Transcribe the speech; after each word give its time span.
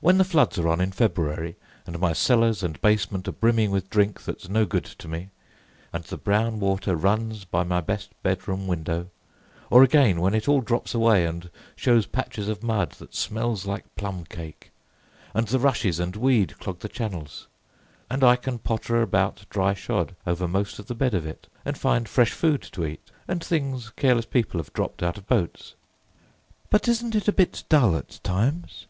When 0.00 0.16
the 0.16 0.24
floods 0.24 0.58
are 0.58 0.68
on 0.68 0.80
in 0.80 0.90
February, 0.90 1.54
and 1.86 1.98
my 2.00 2.14
cellars 2.14 2.62
and 2.62 2.80
basement 2.80 3.28
are 3.28 3.32
brimming 3.32 3.70
with 3.70 3.90
drink 3.90 4.24
that's 4.24 4.48
no 4.48 4.64
good 4.64 4.86
to 4.86 5.06
me, 5.06 5.28
and 5.92 6.02
the 6.04 6.16
brown 6.16 6.60
water 6.60 6.96
runs 6.96 7.44
by 7.44 7.62
my 7.62 7.82
best 7.82 8.12
bedroom 8.22 8.66
window; 8.66 9.10
or 9.68 9.82
again 9.82 10.22
when 10.22 10.32
it 10.32 10.48
all 10.48 10.62
drops 10.62 10.94
away 10.94 11.26
and, 11.26 11.50
shows 11.76 12.06
patches 12.06 12.48
of 12.48 12.62
mud 12.62 12.92
that 12.92 13.14
smells 13.14 13.66
like 13.66 13.84
plum 13.96 14.24
cake, 14.30 14.70
and 15.34 15.48
the 15.48 15.58
rushes 15.58 16.00
and 16.00 16.16
weed 16.16 16.58
clog 16.58 16.78
the 16.78 16.88
channels, 16.88 17.46
and 18.08 18.24
I 18.24 18.36
can 18.36 18.58
potter 18.58 19.02
about 19.02 19.44
dry 19.50 19.74
shod 19.74 20.16
over 20.26 20.48
most 20.48 20.78
of 20.78 20.86
the 20.86 20.94
bed 20.94 21.12
of 21.12 21.26
it 21.26 21.48
and 21.66 21.76
find 21.76 22.08
fresh 22.08 22.30
food 22.32 22.62
to 22.72 22.86
eat, 22.86 23.10
and 23.28 23.44
things 23.44 23.90
careless 23.90 24.24
people 24.24 24.58
have 24.58 24.72
dropped 24.72 25.02
out 25.02 25.18
of 25.18 25.26
boats!" 25.26 25.74
"But 26.70 26.88
isn't 26.88 27.14
it 27.14 27.28
a 27.28 27.30
bit 27.32 27.64
dull 27.68 27.94
at 27.94 28.20
times?" 28.22 28.84